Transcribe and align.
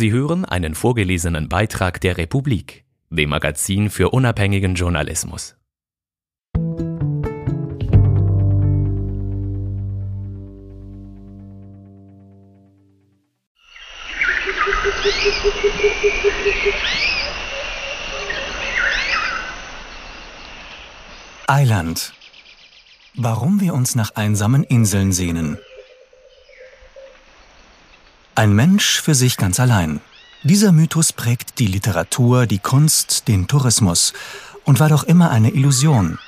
Sie 0.00 0.12
hören 0.12 0.46
einen 0.46 0.74
vorgelesenen 0.74 1.50
Beitrag 1.50 2.00
der 2.00 2.16
Republik, 2.16 2.86
dem 3.10 3.28
Magazin 3.28 3.90
für 3.90 4.08
unabhängigen 4.08 4.74
Journalismus. 4.74 5.58
Eiland. 21.46 22.14
Warum 23.16 23.60
wir 23.60 23.74
uns 23.74 23.94
nach 23.96 24.14
einsamen 24.14 24.64
Inseln 24.64 25.12
sehnen. 25.12 25.58
Ein 28.34 28.54
Mensch 28.54 29.00
für 29.00 29.14
sich 29.14 29.36
ganz 29.36 29.58
allein. 29.58 30.00
Dieser 30.42 30.72
Mythos 30.72 31.12
prägt 31.12 31.58
die 31.58 31.66
Literatur, 31.66 32.46
die 32.46 32.58
Kunst, 32.58 33.28
den 33.28 33.48
Tourismus 33.48 34.12
und 34.64 34.80
war 34.80 34.88
doch 34.88 35.02
immer 35.02 35.30
eine 35.30 35.50
Illusion. 35.50 36.18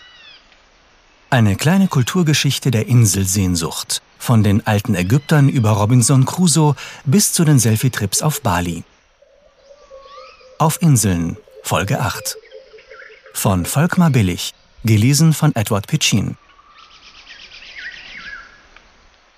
Eine 1.31 1.57
kleine 1.57 1.89
Kulturgeschichte 1.89 2.71
der 2.71 2.89
Inselsehnsucht, 2.89 4.03
von 4.19 4.43
den 4.43 4.67
alten 4.67 4.95
Ägyptern 4.95 5.49
über 5.49 5.71
Robinson 5.71 6.27
Crusoe 6.27 6.75
bis 7.07 7.33
zu 7.33 7.45
den 7.45 7.59
Selfie-Trips 7.59 8.21
auf 8.21 8.43
Bali. 8.43 8.85
Auf 10.59 10.83
Inseln, 10.83 11.37
Folge 11.63 12.01
8. 12.01 12.37
Von 13.33 13.65
Volkmar 13.65 14.11
Billig, 14.11 14.53
gelesen 14.85 15.33
von 15.33 15.55
Edward 15.55 15.87
Pitchin. 15.87 16.37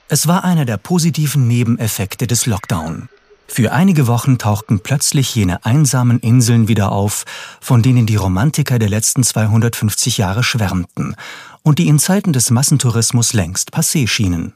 Es 0.09 0.27
war 0.27 0.45
einer 0.45 0.67
der 0.67 0.77
positiven 0.77 1.49
Nebeneffekte 1.49 2.27
des 2.27 2.45
Lockdown. 2.45 3.09
Für 3.47 3.73
einige 3.73 4.07
Wochen 4.07 4.37
tauchten 4.37 4.81
plötzlich 4.81 5.35
jene 5.35 5.65
einsamen 5.65 6.21
Inseln 6.21 6.69
wieder 6.69 6.93
auf, 6.93 7.25
von 7.61 7.83
denen 7.83 8.05
die 8.05 8.17
Romantiker 8.17 8.79
der 8.79 8.91
letzten 8.91 9.23
250 9.23 10.19
Jahre 10.19 10.43
schwärmten 10.43 11.17
und 11.63 11.79
die 11.79 11.89
in 11.89 11.99
Zeiten 11.99 12.33
des 12.33 12.51
Massentourismus 12.51 13.33
längst 13.33 13.75
passé 13.75 14.07
schienen. 14.07 14.55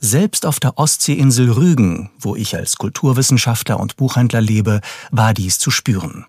Selbst 0.00 0.46
auf 0.46 0.60
der 0.60 0.78
Ostseeinsel 0.78 1.50
Rügen, 1.50 2.10
wo 2.18 2.36
ich 2.36 2.56
als 2.56 2.76
Kulturwissenschaftler 2.76 3.78
und 3.80 3.96
Buchhändler 3.96 4.40
lebe, 4.40 4.80
war 5.10 5.34
dies 5.34 5.58
zu 5.58 5.70
spüren. 5.70 6.24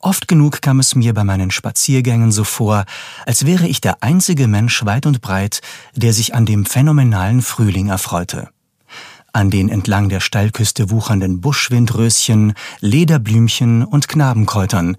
Oft 0.00 0.28
genug 0.28 0.62
kam 0.62 0.78
es 0.78 0.94
mir 0.94 1.12
bei 1.12 1.24
meinen 1.24 1.50
Spaziergängen 1.50 2.30
so 2.30 2.44
vor, 2.44 2.84
als 3.26 3.46
wäre 3.46 3.66
ich 3.66 3.80
der 3.80 4.02
einzige 4.02 4.46
Mensch 4.46 4.84
weit 4.84 5.06
und 5.06 5.20
breit, 5.20 5.60
der 5.94 6.12
sich 6.12 6.34
an 6.34 6.46
dem 6.46 6.66
phänomenalen 6.66 7.42
Frühling 7.42 7.88
erfreute. 7.88 8.48
An 9.32 9.50
den 9.50 9.68
entlang 9.68 10.08
der 10.08 10.20
Steilküste 10.20 10.90
wuchernden 10.90 11.40
Buschwindröschen, 11.40 12.54
Lederblümchen 12.80 13.84
und 13.84 14.08
Knabenkräutern, 14.08 14.96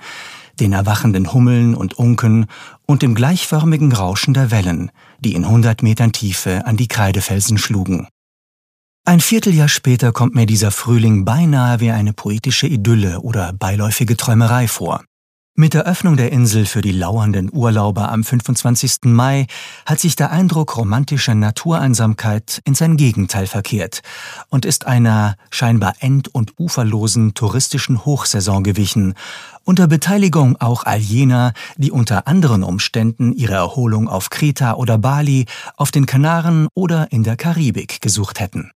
den 0.59 0.73
erwachenden 0.73 1.31
Hummeln 1.33 1.75
und 1.75 1.93
Unken 1.93 2.47
und 2.85 3.01
dem 3.01 3.15
gleichförmigen 3.15 3.93
Rauschen 3.93 4.33
der 4.33 4.51
Wellen, 4.51 4.91
die 5.19 5.33
in 5.33 5.47
hundert 5.47 5.81
Metern 5.81 6.11
Tiefe 6.11 6.65
an 6.65 6.75
die 6.75 6.89
Kreidefelsen 6.89 7.57
schlugen. 7.57 8.07
Ein 9.09 9.21
Vierteljahr 9.21 9.69
später 9.69 10.11
kommt 10.11 10.35
mir 10.35 10.45
dieser 10.45 10.69
Frühling 10.69 11.25
beinahe 11.25 11.79
wie 11.79 11.89
eine 11.89 12.13
poetische 12.13 12.67
Idylle 12.67 13.21
oder 13.21 13.53
beiläufige 13.53 14.15
Träumerei 14.15 14.67
vor. 14.67 15.03
Mit 15.55 15.73
der 15.73 15.87
Öffnung 15.87 16.15
der 16.15 16.31
Insel 16.31 16.67
für 16.67 16.83
die 16.83 16.91
lauernden 16.91 17.49
Urlauber 17.51 18.11
am 18.11 18.23
25. 18.23 19.05
Mai 19.05 19.47
hat 19.87 19.99
sich 19.99 20.15
der 20.15 20.29
Eindruck 20.29 20.77
romantischer 20.77 21.33
Natureinsamkeit 21.33 22.61
in 22.65 22.75
sein 22.75 22.97
Gegenteil 22.97 23.47
verkehrt 23.47 24.01
und 24.49 24.63
ist 24.63 24.85
einer 24.85 25.37
scheinbar 25.49 25.95
end- 26.01 26.27
und 26.27 26.59
uferlosen 26.59 27.33
touristischen 27.33 28.05
Hochsaison 28.05 28.63
gewichen, 28.63 29.15
unter 29.63 29.87
Beteiligung 29.87 30.55
auch 30.61 30.83
all 30.83 30.99
jener, 30.99 31.53
die 31.77 31.89
unter 31.89 32.27
anderen 32.27 32.61
Umständen 32.61 33.33
ihre 33.33 33.55
Erholung 33.55 34.07
auf 34.07 34.29
Kreta 34.29 34.75
oder 34.75 34.99
Bali, 34.99 35.47
auf 35.77 35.89
den 35.89 36.05
Kanaren 36.05 36.67
oder 36.75 37.11
in 37.11 37.23
der 37.23 37.37
Karibik 37.37 38.01
gesucht 38.01 38.39
hätten. 38.39 38.69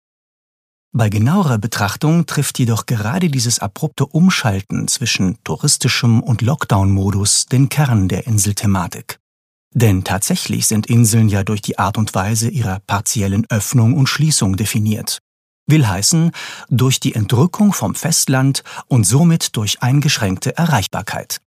Bei 0.94 1.08
genauerer 1.08 1.58
Betrachtung 1.58 2.26
trifft 2.26 2.60
jedoch 2.60 2.86
gerade 2.86 3.30
dieses 3.30 3.60
abrupte 3.60 4.06
Umschalten 4.06 4.90
zwischen 4.90 5.42
touristischem 5.46 6.22
und 6.22 6.42
Lockdown-Modus 6.42 7.46
den 7.46 7.70
Kern 7.70 8.10
der 8.10 8.28
Inselthematik. 8.28 9.20
Denn 9.74 10.04
tatsächlich 10.04 10.68
sind 10.68 10.88
Inseln 10.88 11.30
ja 11.30 11.44
durch 11.46 11.62
die 11.62 11.80
Art 11.80 11.98
und 11.98 12.14
Weise 12.14 12.50
ihrer 12.50 12.80
partiellen 12.80 13.50
Öffnung 13.50 13.94
und 13.94 14.08
Schließung 14.08 14.58
definiert. 14.58 15.20
Will 15.66 15.88
heißen, 15.88 16.32
durch 16.70 17.00
die 17.00 17.16
Entrückung 17.16 17.72
vom 17.72 17.96
Festland 17.96 18.64
und 18.88 19.06
somit 19.06 19.56
durch 19.56 19.82
eingeschränkte 19.82 20.58
Erreichbarkeit. 20.58 21.40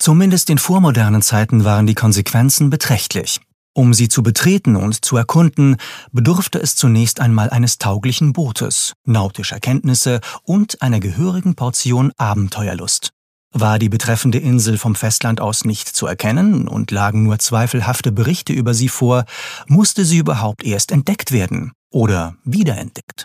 Zumindest 0.00 0.50
in 0.50 0.58
vormodernen 0.58 1.22
Zeiten 1.22 1.62
waren 1.62 1.86
die 1.86 1.94
Konsequenzen 1.94 2.70
beträchtlich. 2.70 3.40
Um 3.72 3.94
sie 3.94 4.08
zu 4.08 4.22
betreten 4.22 4.74
und 4.74 5.04
zu 5.04 5.16
erkunden, 5.16 5.76
bedurfte 6.10 6.58
es 6.58 6.74
zunächst 6.74 7.20
einmal 7.20 7.50
eines 7.50 7.78
tauglichen 7.78 8.32
Bootes, 8.32 8.94
nautischer 9.04 9.60
Kenntnisse 9.60 10.20
und 10.42 10.82
einer 10.82 10.98
gehörigen 10.98 11.54
Portion 11.54 12.12
Abenteuerlust. 12.16 13.10
War 13.52 13.78
die 13.78 13.88
betreffende 13.88 14.38
Insel 14.38 14.78
vom 14.78 14.94
Festland 14.94 15.40
aus 15.40 15.64
nicht 15.64 15.88
zu 15.88 16.06
erkennen 16.06 16.68
und 16.68 16.90
lagen 16.90 17.24
nur 17.24 17.38
zweifelhafte 17.38 18.12
Berichte 18.12 18.52
über 18.52 18.74
sie 18.74 18.88
vor, 18.88 19.24
musste 19.66 20.04
sie 20.04 20.18
überhaupt 20.18 20.64
erst 20.64 20.92
entdeckt 20.92 21.32
werden 21.32 21.72
oder 21.90 22.36
wiederentdeckt. 22.44 23.24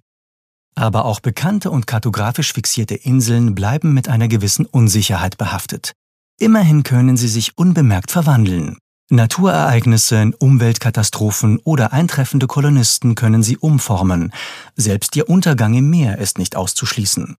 Aber 0.76 1.06
auch 1.06 1.22
bekannte 1.22 1.72
und 1.72 1.88
kartografisch 1.88 2.54
fixierte 2.54 2.96
Inseln 2.96 3.56
bleiben 3.56 3.94
mit 3.94 4.10
einer 4.10 4.28
gewissen 4.28 4.66
Unsicherheit 4.66 5.38
behaftet. 5.38 5.94
Immerhin 6.40 6.84
können 6.84 7.18
sie 7.18 7.30
sich 7.30 7.58
unbemerkt 7.58 8.12
verwandeln, 8.12 8.78
Naturereignisse, 9.10 10.32
Umweltkatastrophen 10.40 11.60
oder 11.64 11.94
eintreffende 11.94 12.48
Kolonisten 12.48 13.14
können 13.14 13.44
sie 13.44 13.58
umformen. 13.58 14.34
Selbst 14.76 15.16
ihr 15.16 15.30
Untergang 15.30 15.76
im 15.76 15.90
Meer 15.90 16.18
ist 16.18 16.40
nicht 16.40 16.56
auszuschließen. 16.56 17.36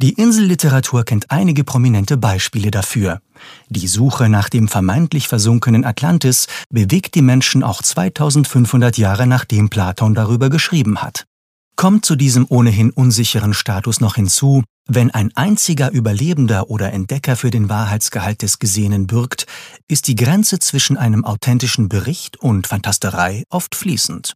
Die 0.00 0.12
Inselliteratur 0.12 1.04
kennt 1.04 1.30
einige 1.30 1.64
prominente 1.64 2.16
Beispiele 2.16 2.70
dafür. 2.70 3.20
Die 3.68 3.88
Suche 3.88 4.28
nach 4.28 4.48
dem 4.48 4.68
vermeintlich 4.68 5.26
versunkenen 5.26 5.84
Atlantis 5.84 6.46
bewegt 6.70 7.16
die 7.16 7.22
Menschen 7.22 7.64
auch 7.64 7.82
2500 7.82 8.96
Jahre 8.96 9.26
nachdem 9.26 9.70
Platon 9.70 10.14
darüber 10.14 10.50
geschrieben 10.50 11.02
hat. 11.02 11.26
Kommt 11.74 12.04
zu 12.04 12.16
diesem 12.16 12.46
ohnehin 12.48 12.90
unsicheren 12.90 13.54
Status 13.54 14.00
noch 14.00 14.14
hinzu, 14.14 14.62
wenn 14.90 15.10
ein 15.10 15.30
einziger 15.36 15.92
Überlebender 15.92 16.70
oder 16.70 16.92
Entdecker 16.94 17.36
für 17.36 17.50
den 17.50 17.68
Wahrheitsgehalt 17.68 18.40
des 18.40 18.58
Gesehenen 18.58 19.06
bürgt, 19.06 19.46
ist 19.86 20.08
die 20.08 20.16
Grenze 20.16 20.58
zwischen 20.58 20.96
einem 20.96 21.26
authentischen 21.26 21.90
Bericht 21.90 22.38
und 22.38 22.66
Fantasterei 22.66 23.44
oft 23.50 23.74
fließend. 23.74 24.32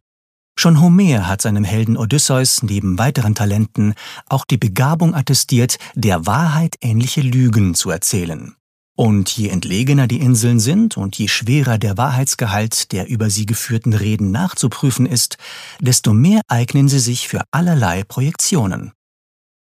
Schon 0.55 0.79
Homer 0.79 1.27
hat 1.27 1.41
seinem 1.41 1.63
Helden 1.63 1.97
Odysseus 1.97 2.61
neben 2.61 2.99
weiteren 2.99 3.33
Talenten 3.33 3.95
auch 4.29 4.45
die 4.45 4.59
Begabung 4.59 5.15
attestiert, 5.15 5.77
der 5.95 6.27
Wahrheit 6.27 6.75
ähnliche 6.81 7.21
Lügen 7.21 7.73
zu 7.73 7.89
erzählen. 7.89 8.55
Und 8.95 9.35
je 9.35 9.49
entlegener 9.49 10.05
die 10.05 10.19
Inseln 10.19 10.59
sind 10.59 10.97
und 10.97 11.17
je 11.17 11.27
schwerer 11.27 11.79
der 11.79 11.97
Wahrheitsgehalt 11.97 12.91
der 12.91 13.09
über 13.09 13.31
sie 13.31 13.47
geführten 13.47 13.93
Reden 13.93 14.29
nachzuprüfen 14.29 15.07
ist, 15.07 15.37
desto 15.79 16.13
mehr 16.13 16.41
eignen 16.47 16.87
sie 16.87 16.99
sich 16.99 17.27
für 17.27 17.41
allerlei 17.49 18.03
Projektionen. 18.03 18.91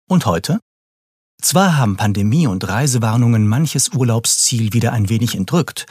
Und 0.07 0.27
heute? 0.27 0.61
Zwar 1.43 1.77
haben 1.77 1.97
Pandemie 1.97 2.47
und 2.47 2.67
Reisewarnungen 2.67 3.47
manches 3.47 3.91
Urlaubsziel 3.91 4.73
wieder 4.73 4.93
ein 4.93 5.09
wenig 5.09 5.35
entrückt, 5.35 5.87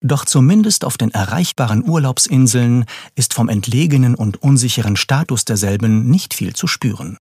doch 0.00 0.24
zumindest 0.24 0.84
auf 0.84 0.98
den 0.98 1.12
erreichbaren 1.12 1.88
Urlaubsinseln 1.88 2.84
ist 3.14 3.34
vom 3.34 3.48
entlegenen 3.48 4.14
und 4.14 4.42
unsicheren 4.42 4.96
Status 4.96 5.44
derselben 5.44 6.10
nicht 6.10 6.34
viel 6.34 6.54
zu 6.54 6.66
spüren. 6.66 7.18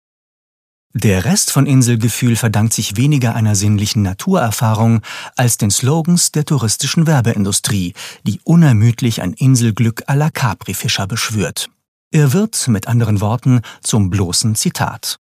Der 0.95 1.27
Rest 1.27 1.51
von 1.51 1.67
Inselgefühl 1.67 2.35
verdankt 2.35 2.73
sich 2.73 2.97
weniger 2.97 3.35
einer 3.35 3.55
sinnlichen 3.55 4.03
Naturerfahrung 4.03 5.03
als 5.37 5.59
den 5.59 5.71
Slogans 5.71 6.33
der 6.33 6.47
touristischen 6.47 7.07
Werbeindustrie, 7.07 7.93
die 8.25 8.41
unermüdlich 8.43 9.21
ein 9.21 9.35
Inselglück 9.35 10.09
à 10.09 10.15
la 10.15 10.31
Capri-Fischer 10.31 11.07
beschwört. 11.07 11.69
Er 12.11 12.33
wird, 12.33 12.69
mit 12.69 12.89
anderen 12.89 13.21
Worten, 13.21 13.61
zum 13.83 14.09
bloßen 14.09 14.55
Zitat. 14.55 15.19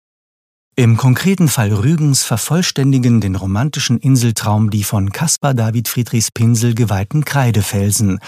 Im 0.78 0.98
konkreten 0.98 1.48
Fall 1.48 1.72
Rügens 1.72 2.24
vervollständigen 2.24 3.22
den 3.22 3.38
romantischen 3.38 3.98
Inseltraum 3.98 4.70
die 4.70 4.84
von 4.84 5.14
Caspar 5.14 5.54
David 5.54 5.88
Friedrichs 5.88 6.32
Pinsel 6.32 6.76
geweihten 6.76 7.24
Kreidefelsen 7.24 8.20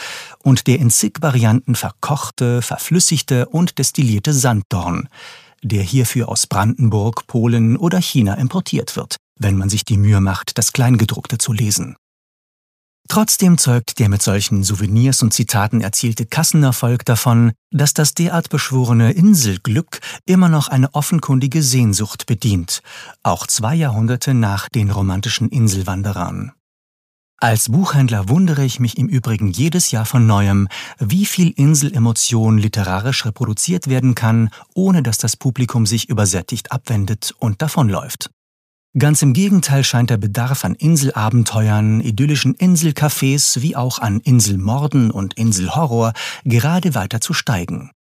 und 0.43 0.65
der 0.67 0.79
in 0.79 0.89
zig 0.89 1.15
Varianten 1.19 1.75
verkochte, 1.75 2.61
verflüssigte 2.61 3.47
und 3.49 3.77
destillierte 3.79 4.31
Sanddorn, 4.31 5.09
der 5.61 5.83
hierfür 5.83 6.29
aus 6.29 6.47
Brandenburg, 6.47 7.27
Polen 7.27 7.75
oder 7.75 7.99
China 7.99 8.35
importiert 8.35 8.95
wird, 8.95 9.17
wenn 9.37 9.57
man 9.57 9.67
sich 9.67 9.83
die 9.83 9.97
Mühe 9.97 10.21
macht, 10.21 10.57
das 10.57 10.71
Kleingedruckte 10.71 11.37
zu 11.37 11.51
lesen. 11.51 11.97
Trotzdem 13.07 13.57
zeugt 13.57 13.99
der 13.99 14.09
mit 14.09 14.21
solchen 14.21 14.63
Souvenirs 14.63 15.21
und 15.21 15.33
Zitaten 15.33 15.81
erzielte 15.81 16.25
Kassenerfolg 16.25 17.05
davon, 17.05 17.53
dass 17.71 17.93
das 17.93 18.13
derart 18.13 18.49
beschworene 18.49 19.11
Inselglück 19.11 19.99
immer 20.25 20.49
noch 20.49 20.67
eine 20.67 20.93
offenkundige 20.93 21.63
Sehnsucht 21.63 22.25
bedient, 22.25 22.81
auch 23.23 23.47
zwei 23.47 23.75
Jahrhunderte 23.75 24.33
nach 24.33 24.67
den 24.69 24.91
romantischen 24.91 25.49
Inselwanderern. 25.49 26.51
Als 27.39 27.69
Buchhändler 27.69 28.29
wundere 28.29 28.65
ich 28.65 28.79
mich 28.79 28.97
im 28.97 29.07
Übrigen 29.07 29.49
jedes 29.49 29.91
Jahr 29.91 30.05
von 30.05 30.25
neuem, 30.25 30.67
wie 30.97 31.25
viel 31.25 31.51
Inselemotion 31.51 32.57
literarisch 32.57 33.25
reproduziert 33.25 33.87
werden 33.87 34.15
kann, 34.15 34.49
ohne 34.73 35.03
dass 35.03 35.19
das 35.19 35.37
Publikum 35.37 35.85
sich 35.85 36.09
übersättigt 36.09 36.71
abwendet 36.71 37.35
und 37.37 37.61
davonläuft. 37.61 38.31
Ganz 38.97 39.21
im 39.21 39.33
Gegenteil 39.33 39.83
scheint 39.83 40.09
der 40.09 40.17
Bedarf 40.17 40.65
an 40.65 40.73
Inselabenteuern, 40.73 42.01
idyllischen 42.01 42.55
Inselcafés 42.55 43.61
wie 43.61 43.75
auch 43.75 43.99
an 43.99 44.21
Inselmorden 44.21 45.11
und 45.11 45.35
Inselhorror 45.35 46.13
gerade 46.45 46.95
weiter 46.95 47.21
zu 47.21 47.33
steigen. 47.33 47.91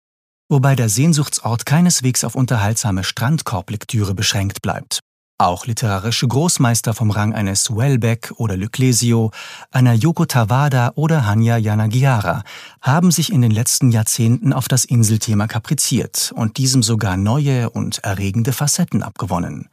Wobei 0.49 0.75
der 0.75 0.89
Sehnsuchtsort 0.89 1.67
keineswegs 1.67 2.23
auf 2.23 2.33
unterhaltsame 2.33 3.03
Strandkorblektüre 3.03 4.15
beschränkt 4.15 4.63
bleibt. 4.63 5.01
Auch 5.39 5.67
literarische 5.67 6.27
Großmeister 6.27 6.95
vom 6.95 7.11
Rang 7.11 7.35
eines 7.35 7.69
Welbeck 7.69 8.33
oder 8.37 8.57
Luclesio, 8.57 9.29
einer 9.69 9.93
Yoko 9.93 10.25
Tawada 10.25 10.93
oder 10.95 11.27
Hanya 11.27 11.57
Yanagiara 11.57 12.43
haben 12.81 13.11
sich 13.11 13.31
in 13.31 13.43
den 13.43 13.51
letzten 13.51 13.91
Jahrzehnten 13.91 14.51
auf 14.51 14.67
das 14.67 14.83
Inselthema 14.83 15.45
kapriziert 15.45 16.33
und 16.35 16.57
diesem 16.57 16.81
sogar 16.81 17.17
neue 17.17 17.69
und 17.69 17.99
erregende 17.99 18.51
Facetten 18.51 19.03
abgewonnen 19.03 19.69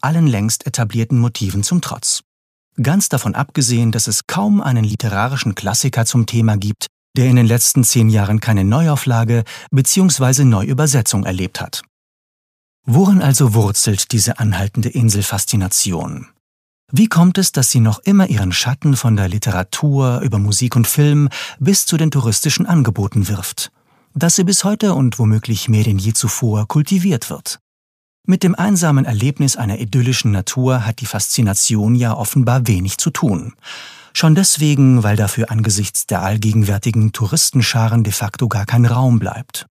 allen 0.00 0.26
längst 0.26 0.66
etablierten 0.66 1.18
Motiven 1.18 1.62
zum 1.62 1.80
Trotz. 1.80 2.22
Ganz 2.82 3.08
davon 3.08 3.34
abgesehen, 3.34 3.92
dass 3.92 4.06
es 4.06 4.26
kaum 4.26 4.60
einen 4.60 4.84
literarischen 4.84 5.54
Klassiker 5.54 6.04
zum 6.04 6.26
Thema 6.26 6.56
gibt, 6.56 6.86
der 7.16 7.26
in 7.26 7.36
den 7.36 7.46
letzten 7.46 7.84
zehn 7.84 8.08
Jahren 8.08 8.40
keine 8.40 8.64
Neuauflage 8.64 9.44
bzw. 9.70 10.44
Neuübersetzung 10.44 11.24
erlebt 11.24 11.60
hat. 11.60 11.82
Worin 12.84 13.22
also 13.22 13.54
wurzelt 13.54 14.12
diese 14.12 14.38
anhaltende 14.38 14.90
Inselfaszination? 14.90 16.28
Wie 16.92 17.08
kommt 17.08 17.36
es, 17.36 17.50
dass 17.50 17.70
sie 17.70 17.80
noch 17.80 17.98
immer 18.00 18.28
ihren 18.28 18.52
Schatten 18.52 18.94
von 18.94 19.16
der 19.16 19.28
Literatur 19.28 20.20
über 20.20 20.38
Musik 20.38 20.76
und 20.76 20.86
Film 20.86 21.28
bis 21.58 21.84
zu 21.84 21.96
den 21.96 22.12
touristischen 22.12 22.64
Angeboten 22.64 23.26
wirft? 23.26 23.72
Dass 24.14 24.36
sie 24.36 24.44
bis 24.44 24.62
heute 24.62 24.94
und 24.94 25.18
womöglich 25.18 25.68
mehr 25.68 25.82
denn 25.82 25.98
je 25.98 26.12
zuvor 26.12 26.68
kultiviert 26.68 27.28
wird? 27.28 27.58
Mit 28.28 28.42
dem 28.42 28.56
einsamen 28.56 29.04
Erlebnis 29.04 29.56
einer 29.56 29.78
idyllischen 29.78 30.32
Natur 30.32 30.84
hat 30.84 31.00
die 31.00 31.06
Faszination 31.06 31.94
ja 31.94 32.12
offenbar 32.12 32.66
wenig 32.66 32.98
zu 32.98 33.10
tun. 33.10 33.54
Schon 34.14 34.34
deswegen, 34.34 35.04
weil 35.04 35.14
dafür 35.14 35.52
angesichts 35.52 36.08
der 36.08 36.22
allgegenwärtigen 36.22 37.12
Touristenscharen 37.12 38.02
de 38.02 38.12
facto 38.12 38.48
gar 38.48 38.66
kein 38.66 38.84
Raum 38.84 39.20
bleibt. 39.20 39.66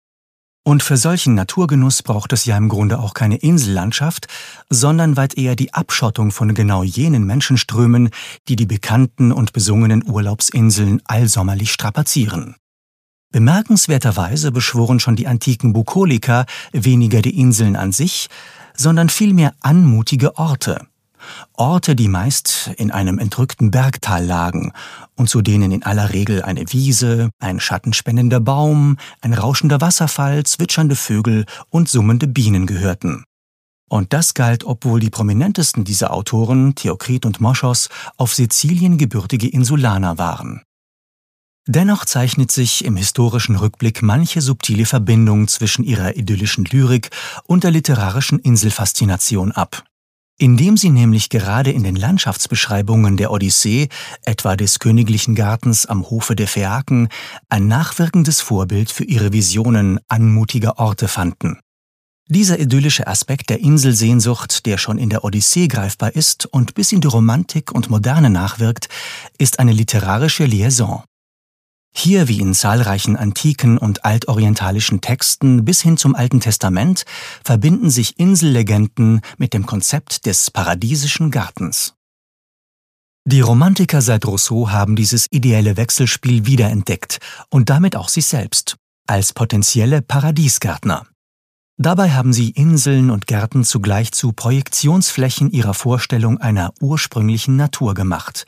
Und 0.63 0.83
für 0.83 0.95
solchen 0.95 1.35
Naturgenuss 1.35 2.01
braucht 2.01 2.31
es 2.31 2.45
ja 2.45 2.55
im 2.55 2.69
Grunde 2.69 2.99
auch 2.99 3.13
keine 3.13 3.35
Insellandschaft, 3.35 4.27
sondern 4.69 5.17
weit 5.17 5.37
eher 5.37 5.57
die 5.57 5.73
Abschottung 5.73 6.31
von 6.31 6.53
genau 6.53 6.81
jenen 6.81 7.25
Menschenströmen, 7.25 8.09
die 8.47 8.55
die 8.55 8.65
bekannten 8.65 9.33
und 9.33 9.51
besungenen 9.51 10.07
Urlaubsinseln 10.09 11.01
allsommerlich 11.03 11.73
strapazieren. 11.73 12.55
Bemerkenswerterweise 13.35 14.53
beschworen 14.53 15.01
schon 15.01 15.17
die 15.17 15.27
antiken 15.27 15.73
Bukoliker 15.73 16.45
weniger 16.71 17.21
die 17.21 17.37
Inseln 17.37 17.75
an 17.75 17.91
sich, 17.91 18.29
sondern 18.77 19.09
vielmehr 19.09 19.53
anmutige 19.59 20.37
Orte. 20.37 20.87
Orte, 21.51 21.97
die 21.97 22.07
meist 22.07 22.71
in 22.77 22.91
einem 22.91 23.19
entrückten 23.19 23.71
Bergtal 23.71 24.23
lagen 24.23 24.71
und 25.17 25.29
zu 25.29 25.41
denen 25.41 25.73
in 25.73 25.83
aller 25.83 26.13
Regel 26.13 26.43
eine 26.43 26.71
Wiese, 26.71 27.29
ein 27.39 27.59
schattenspendender 27.59 28.39
Baum, 28.39 28.95
ein 29.19 29.33
rauschender 29.33 29.81
Wasserfall, 29.81 30.45
zwitschernde 30.45 30.95
Vögel 30.95 31.43
und 31.69 31.89
summende 31.89 32.27
Bienen 32.27 32.65
gehörten. 32.65 33.25
Und 33.89 34.13
das 34.13 34.33
galt, 34.33 34.63
obwohl 34.63 35.01
die 35.01 35.09
prominentesten 35.09 35.83
dieser 35.83 36.13
Autoren, 36.13 36.75
Theokrit 36.75 37.25
und 37.25 37.41
Moschos, 37.41 37.89
auf 38.15 38.33
Sizilien 38.33 38.97
gebürtige 38.97 39.49
Insulaner 39.49 40.17
waren. 40.17 40.61
Dennoch 41.67 42.05
zeichnet 42.05 42.51
sich 42.51 42.85
im 42.85 42.95
historischen 42.95 43.55
Rückblick 43.55 44.03
manche 44.03 44.39
subtile 44.41 44.85
Verbindung 44.85 45.47
zwischen 45.47 45.83
ihrer 45.83 46.15
idyllischen 46.15 46.65
Lyrik 46.65 47.09
und 47.45 47.63
der 47.63 47.71
literarischen 47.71 48.37
Inselfaszination 48.37 49.51
ab. 49.51 49.83
Indem 50.37 50.77
sie 50.77 50.89
nämlich 50.89 51.29
gerade 51.29 51.71
in 51.71 51.83
den 51.83 51.95
Landschaftsbeschreibungen 51.95 53.17
der 53.17 53.31
Odyssee, 53.31 53.87
etwa 54.25 54.55
des 54.55 54.79
königlichen 54.79 55.33
Gartens 55.33 55.87
am 55.87 56.07
Hofe 56.09 56.35
der 56.35 56.47
Phäaken, 56.47 57.07
ein 57.49 57.67
nachwirkendes 57.67 58.41
Vorbild 58.41 58.91
für 58.91 59.05
ihre 59.05 59.33
Visionen 59.33 59.99
anmutiger 60.07 60.77
Orte 60.77 61.07
fanden. 61.07 61.57
Dieser 62.27 62.59
idyllische 62.59 63.07
Aspekt 63.07 63.49
der 63.49 63.59
Inselsehnsucht, 63.59 64.65
der 64.65 64.77
schon 64.77 64.97
in 64.97 65.09
der 65.09 65.23
Odyssee 65.23 65.67
greifbar 65.67 66.15
ist 66.15 66.45
und 66.45 66.75
bis 66.75 66.91
in 66.91 67.01
die 67.01 67.07
Romantik 67.07 67.71
und 67.71 67.89
Moderne 67.89 68.29
nachwirkt, 68.29 68.89
ist 69.37 69.59
eine 69.59 69.71
literarische 69.71 70.45
Liaison. 70.45 71.03
Hier 71.97 72.27
wie 72.27 72.39
in 72.39 72.53
zahlreichen 72.53 73.15
antiken 73.15 73.77
und 73.77 74.03
altorientalischen 74.03 74.99
Texten 74.99 75.63
bis 75.63 75.81
hin 75.81 75.95
zum 75.95 76.13
Alten 76.13 76.41
Testament 76.41 77.05
verbinden 77.43 77.89
sich 77.89 78.19
Insellegenden 78.19 79.21
mit 79.37 79.53
dem 79.53 79.65
Konzept 79.65 80.25
des 80.25 80.51
paradiesischen 80.51 81.31
Gartens. 81.31 81.95
Die 83.23 83.39
Romantiker 83.39 84.01
seit 84.01 84.25
Rousseau 84.25 84.69
haben 84.69 84.95
dieses 84.95 85.27
ideelle 85.31 85.77
Wechselspiel 85.77 86.45
wiederentdeckt 86.45 87.19
und 87.49 87.69
damit 87.69 87.95
auch 87.95 88.09
sich 88.09 88.25
selbst 88.25 88.75
als 89.07 89.33
potenzielle 89.33 90.01
Paradiesgärtner. 90.01 91.07
Dabei 91.77 92.11
haben 92.11 92.33
sie 92.33 92.51
Inseln 92.51 93.09
und 93.09 93.25
Gärten 93.25 93.63
zugleich 93.63 94.11
zu 94.11 94.31
Projektionsflächen 94.31 95.49
ihrer 95.49 95.73
Vorstellung 95.73 96.39
einer 96.39 96.73
ursprünglichen 96.79 97.55
Natur 97.55 97.93
gemacht, 97.93 98.45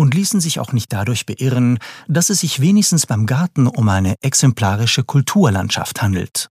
und 0.00 0.14
ließen 0.14 0.40
sich 0.40 0.58
auch 0.58 0.72
nicht 0.72 0.92
dadurch 0.92 1.26
beirren, 1.26 1.78
dass 2.08 2.30
es 2.30 2.40
sich 2.40 2.60
wenigstens 2.60 3.06
beim 3.06 3.26
Garten 3.26 3.66
um 3.66 3.88
eine 3.88 4.14
exemplarische 4.22 5.04
Kulturlandschaft 5.04 6.00
handelt. 6.00 6.48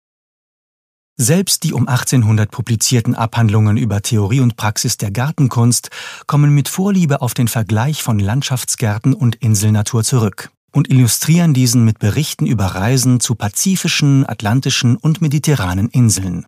Selbst 1.16 1.62
die 1.62 1.72
um 1.72 1.88
1800 1.88 2.50
publizierten 2.50 3.14
Abhandlungen 3.14 3.76
über 3.78 4.02
Theorie 4.02 4.40
und 4.40 4.56
Praxis 4.56 4.98
der 4.98 5.10
Gartenkunst 5.10 5.90
kommen 6.26 6.54
mit 6.54 6.68
Vorliebe 6.68 7.22
auf 7.22 7.32
den 7.32 7.48
Vergleich 7.48 8.02
von 8.02 8.18
Landschaftsgärten 8.18 9.14
und 9.14 9.36
Inselnatur 9.36 10.04
zurück 10.04 10.50
und 10.72 10.90
illustrieren 10.90 11.54
diesen 11.54 11.84
mit 11.84 12.00
Berichten 12.00 12.46
über 12.46 12.66
Reisen 12.66 13.20
zu 13.20 13.34
pazifischen, 13.34 14.28
atlantischen 14.28 14.96
und 14.96 15.22
mediterranen 15.22 15.88
Inseln. 15.88 16.44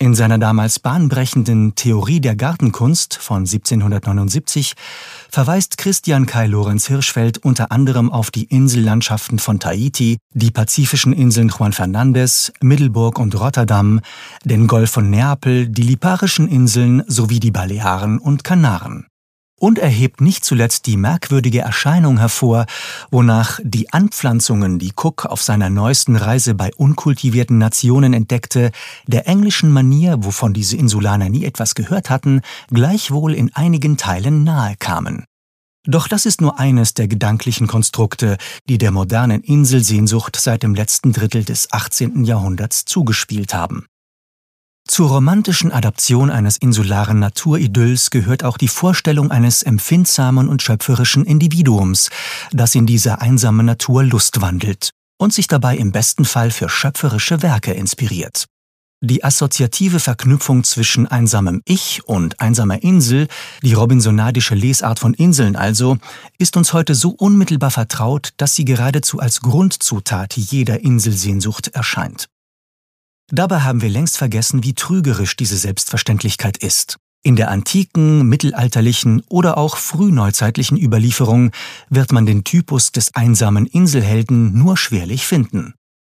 In 0.00 0.16
seiner 0.16 0.38
damals 0.38 0.80
bahnbrechenden 0.80 1.76
Theorie 1.76 2.20
der 2.20 2.34
Gartenkunst 2.34 3.14
von 3.14 3.42
1779 3.42 4.74
verweist 5.30 5.78
Christian 5.78 6.26
Kai 6.26 6.46
Lorenz 6.48 6.88
Hirschfeld 6.88 7.38
unter 7.38 7.70
anderem 7.70 8.10
auf 8.10 8.32
die 8.32 8.44
Insellandschaften 8.44 9.38
von 9.38 9.60
Tahiti, 9.60 10.18
die 10.32 10.50
pazifischen 10.50 11.12
Inseln 11.12 11.48
Juan 11.48 11.72
Fernandez, 11.72 12.52
Middelburg 12.60 13.20
und 13.20 13.38
Rotterdam, 13.38 14.00
den 14.44 14.66
Golf 14.66 14.90
von 14.90 15.10
Neapel, 15.10 15.68
die 15.68 15.82
Liparischen 15.82 16.48
Inseln 16.48 17.04
sowie 17.06 17.38
die 17.38 17.52
Balearen 17.52 18.18
und 18.18 18.42
Kanaren 18.42 19.06
und 19.64 19.78
erhebt 19.78 20.20
nicht 20.20 20.44
zuletzt 20.44 20.84
die 20.84 20.98
merkwürdige 20.98 21.60
Erscheinung 21.60 22.18
hervor, 22.18 22.66
wonach 23.10 23.60
die 23.62 23.90
Anpflanzungen, 23.94 24.78
die 24.78 24.92
Cook 24.94 25.24
auf 25.24 25.40
seiner 25.40 25.70
neuesten 25.70 26.16
Reise 26.16 26.54
bei 26.54 26.70
unkultivierten 26.76 27.56
Nationen 27.56 28.12
entdeckte, 28.12 28.72
der 29.06 29.26
englischen 29.26 29.72
Manier, 29.72 30.18
wovon 30.20 30.52
diese 30.52 30.76
Insulaner 30.76 31.30
nie 31.30 31.46
etwas 31.46 31.74
gehört 31.74 32.10
hatten, 32.10 32.42
gleichwohl 32.68 33.32
in 33.32 33.54
einigen 33.54 33.96
Teilen 33.96 34.44
nahe 34.44 34.76
kamen. 34.78 35.24
Doch 35.86 36.08
das 36.08 36.26
ist 36.26 36.42
nur 36.42 36.58
eines 36.58 36.92
der 36.92 37.08
gedanklichen 37.08 37.66
Konstrukte, 37.66 38.36
die 38.68 38.76
der 38.76 38.90
modernen 38.90 39.40
Inselsehnsucht 39.40 40.36
seit 40.36 40.62
dem 40.62 40.74
letzten 40.74 41.14
Drittel 41.14 41.42
des 41.42 41.72
18. 41.72 42.24
Jahrhunderts 42.24 42.84
zugespielt 42.84 43.54
haben. 43.54 43.86
Zur 44.86 45.08
romantischen 45.08 45.72
Adaption 45.72 46.30
eines 46.30 46.58
insularen 46.58 47.18
Naturidylls 47.18 48.10
gehört 48.10 48.44
auch 48.44 48.58
die 48.58 48.68
Vorstellung 48.68 49.30
eines 49.30 49.62
empfindsamen 49.62 50.46
und 50.46 50.62
schöpferischen 50.62 51.24
Individuums, 51.24 52.10
das 52.52 52.74
in 52.74 52.84
dieser 52.84 53.22
einsamen 53.22 53.64
Natur 53.64 54.04
Lust 54.04 54.42
wandelt 54.42 54.90
und 55.18 55.32
sich 55.32 55.46
dabei 55.46 55.76
im 55.78 55.90
besten 55.90 56.26
Fall 56.26 56.50
für 56.50 56.68
schöpferische 56.68 57.40
Werke 57.42 57.72
inspiriert. 57.72 58.44
Die 59.00 59.24
assoziative 59.24 60.00
Verknüpfung 60.00 60.64
zwischen 60.64 61.06
einsamem 61.06 61.60
Ich 61.64 62.06
und 62.06 62.40
einsamer 62.40 62.82
Insel, 62.82 63.28
die 63.62 63.74
robinsonadische 63.74 64.54
Lesart 64.54 64.98
von 64.98 65.14
Inseln 65.14 65.56
also, 65.56 65.98
ist 66.38 66.56
uns 66.56 66.72
heute 66.72 66.94
so 66.94 67.10
unmittelbar 67.10 67.70
vertraut, 67.70 68.30
dass 68.36 68.54
sie 68.54 68.64
geradezu 68.64 69.18
als 69.18 69.40
Grundzutat 69.40 70.36
jeder 70.36 70.80
Inselsehnsucht 70.80 71.68
erscheint. 71.68 72.28
Dabei 73.30 73.60
haben 73.60 73.80
wir 73.80 73.88
längst 73.88 74.18
vergessen, 74.18 74.64
wie 74.64 74.74
trügerisch 74.74 75.36
diese 75.36 75.56
Selbstverständlichkeit 75.56 76.58
ist. 76.58 76.98
In 77.22 77.36
der 77.36 77.50
antiken, 77.50 78.28
mittelalterlichen 78.28 79.22
oder 79.30 79.56
auch 79.56 79.78
frühneuzeitlichen 79.78 80.76
Überlieferung 80.76 81.52
wird 81.88 82.12
man 82.12 82.26
den 82.26 82.44
Typus 82.44 82.92
des 82.92 83.14
einsamen 83.14 83.64
Inselhelden 83.64 84.52
nur 84.52 84.76
schwerlich 84.76 85.26
finden. 85.26 85.72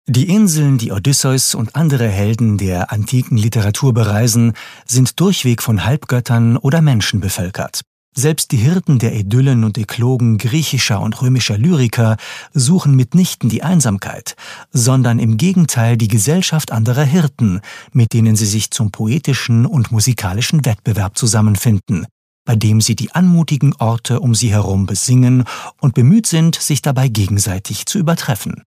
Die 0.07 0.29
Inseln, 0.29 0.79
die 0.79 0.93
Odysseus 0.93 1.55
und 1.55 1.77
andere 1.77 2.09
Helden 2.09 2.57
der 2.57 2.91
antiken 2.91 3.37
Literatur 3.37 3.93
bereisen, 3.93 4.55
sind 4.87 5.21
durchweg 5.21 5.63
von 5.63 5.85
Halbgöttern 5.85 6.57
oder 6.57 6.81
Menschen 6.81 7.21
bevölkert. 7.21 7.83
Selbst 8.16 8.52
die 8.52 8.59
Hirten 8.59 9.00
der 9.00 9.12
Idyllen 9.16 9.64
und 9.64 9.76
Eklogen 9.76 10.38
griechischer 10.38 11.00
und 11.00 11.21
römischer 11.21 11.59
Lyriker 11.59 12.16
suchen 12.52 12.94
mitnichten 12.94 13.49
die 13.49 13.64
Einsamkeit, 13.64 14.37
sondern 14.73 15.18
im 15.18 15.37
Gegenteil 15.37 15.97
die 15.97 16.06
Gesellschaft 16.06 16.71
anderer 16.71 17.02
Hirten, 17.02 17.61
mit 17.92 18.12
denen 18.12 18.37
sie 18.37 18.47
sich 18.47 18.71
zum 18.71 18.92
poetischen 18.92 19.66
und 19.66 19.90
musikalischen 19.90 20.64
Wettbewerb 20.64 21.18
zusammenfinden, 21.18 22.06
bei 22.44 22.54
dem 22.54 22.80
sie 22.80 22.94
die 22.94 23.11
anmutigen 23.11 23.75
Orte 23.80 24.21
um 24.21 24.37
sie 24.37 24.52
herum 24.52 24.87
besingen 24.87 25.42
und 25.80 25.94
bemüht 25.94 26.28
sind, 26.28 26.54
sich 26.54 26.83
dabei 26.83 27.09
gegenseitig 27.09 27.87
zu 27.87 27.99
übertreffen. 27.99 28.62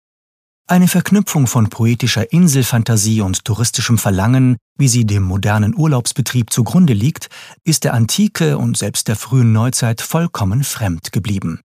Eine 0.65 0.88
Verknüpfung 0.88 1.46
von 1.46 1.70
poetischer 1.70 2.32
Inselfantasie 2.32 3.20
und 3.20 3.43
touristischem 3.43 3.98
Verlangen, 3.98 4.55
wie 4.77 4.88
sie 4.88 5.05
dem 5.05 5.24
modernen 5.24 5.75
Urlaubsbetrieb 5.75 6.53
zugrunde 6.53 6.93
liegt, 6.93 7.27
ist 7.65 7.84
der 7.84 7.93
Antike 7.93 8.58
und 8.58 8.77
selbst 8.77 9.10
der 9.10 9.17
frühen 9.17 9.51
Neuzeit 9.51 10.01
vollkommen 10.01 10.63
fremd 10.63 11.12
geblieben. 11.12 11.60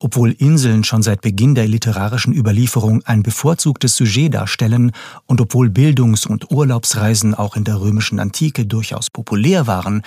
Obwohl 0.00 0.32
Inseln 0.32 0.84
schon 0.84 1.02
seit 1.02 1.20
Beginn 1.20 1.54
der 1.54 1.68
literarischen 1.68 2.34
Überlieferung 2.34 3.02
ein 3.04 3.22
bevorzugtes 3.22 3.96
Sujet 3.96 4.34
darstellen 4.34 4.92
und 5.26 5.40
obwohl 5.40 5.70
Bildungs- 5.70 6.26
und 6.26 6.50
Urlaubsreisen 6.50 7.34
auch 7.34 7.56
in 7.56 7.64
der 7.64 7.80
römischen 7.80 8.18
Antike 8.18 8.66
durchaus 8.66 9.08
populär 9.08 9.66
waren, 9.66 10.02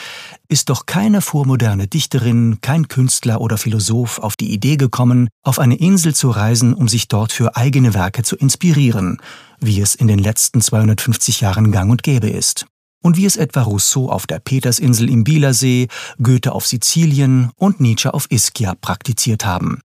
ist 0.49 0.69
doch 0.69 0.85
keine 0.85 1.21
vormoderne 1.21 1.87
Dichterin, 1.87 2.59
kein 2.61 2.89
Künstler 2.89 3.41
oder 3.41 3.57
Philosoph 3.57 4.19
auf 4.19 4.35
die 4.35 4.53
Idee 4.53 4.77
gekommen, 4.77 5.29
auf 5.43 5.57
eine 5.57 5.75
Insel 5.75 6.13
zu 6.13 6.29
reisen, 6.29 6.73
um 6.73 6.87
sich 6.87 7.07
dort 7.07 7.31
für 7.31 7.55
eigene 7.55 7.93
Werke 7.93 8.23
zu 8.23 8.35
inspirieren, 8.35 9.19
wie 9.59 9.81
es 9.81 9.95
in 9.95 10.07
den 10.07 10.19
letzten 10.19 10.61
250 10.61 11.41
Jahren 11.41 11.71
gang 11.71 11.89
und 11.89 12.03
gäbe 12.03 12.29
ist 12.29 12.65
und 13.07 13.15
wie 13.15 13.25
es 13.25 13.37
etwa 13.37 13.61
Rousseau 13.61 14.09
auf 14.09 14.27
der 14.27 14.39
Petersinsel 14.39 15.09
im 15.09 15.23
Bielersee, 15.23 15.87
Goethe 16.21 16.51
auf 16.51 16.67
Sizilien 16.67 17.51
und 17.55 17.79
Nietzsche 17.79 18.13
auf 18.13 18.29
Ischia 18.29 18.75
praktiziert 18.75 19.45
haben 19.45 19.79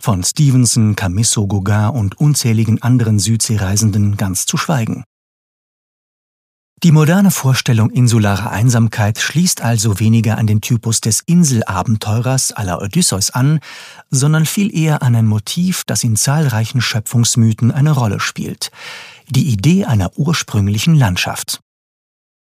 von 0.00 0.22
Stevenson, 0.22 0.94
Camisso, 0.94 1.48
Gauguin 1.48 1.90
und 1.90 2.20
unzähligen 2.20 2.80
anderen 2.80 3.18
Südseereisenden 3.18 4.16
ganz 4.16 4.46
zu 4.46 4.56
schweigen. 4.56 5.02
Die 6.84 6.92
moderne 6.92 7.32
Vorstellung 7.32 7.90
insularer 7.90 8.52
Einsamkeit 8.52 9.18
schließt 9.18 9.60
also 9.60 9.98
weniger 9.98 10.38
an 10.38 10.46
den 10.46 10.60
Typus 10.60 11.00
des 11.00 11.24
Inselabenteurers 11.26 12.54
la 12.56 12.80
Odysseus 12.80 13.30
an, 13.30 13.58
sondern 14.10 14.46
viel 14.46 14.72
eher 14.72 15.02
an 15.02 15.16
ein 15.16 15.26
Motiv, 15.26 15.82
das 15.84 16.04
in 16.04 16.14
zahlreichen 16.14 16.80
Schöpfungsmythen 16.80 17.72
eine 17.72 17.90
Rolle 17.90 18.20
spielt, 18.20 18.70
die 19.28 19.48
Idee 19.48 19.84
einer 19.86 20.16
ursprünglichen 20.16 20.94
Landschaft. 20.94 21.58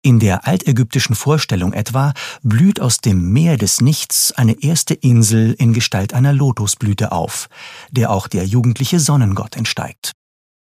In 0.03 0.19
der 0.19 0.47
altägyptischen 0.47 1.15
Vorstellung 1.15 1.75
etwa 1.75 2.15
blüht 2.43 2.81
aus 2.81 2.99
dem 2.99 3.33
Meer 3.33 3.59
des 3.59 3.83
Nichts 3.83 4.33
eine 4.33 4.63
erste 4.63 4.95
Insel 4.95 5.53
in 5.59 5.75
Gestalt 5.75 6.15
einer 6.15 6.33
Lotusblüte 6.33 7.13
auf, 7.13 7.51
der 7.91 8.11
auch 8.11 8.27
der 8.27 8.47
jugendliche 8.47 8.99
Sonnengott 8.99 9.57
entsteigt. 9.57 10.13